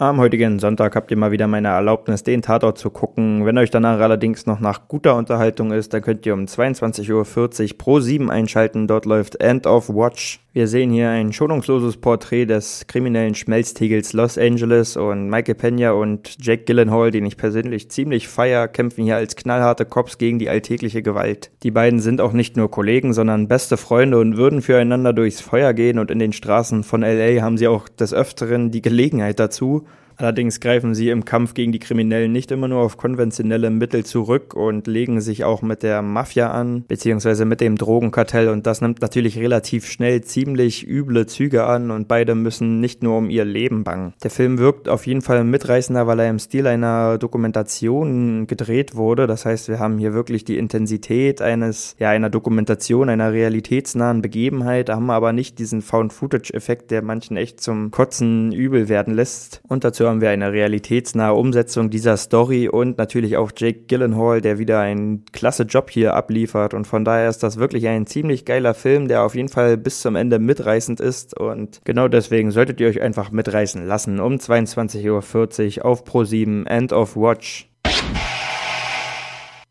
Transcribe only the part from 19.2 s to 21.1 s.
knallharte Cops gegen die alltägliche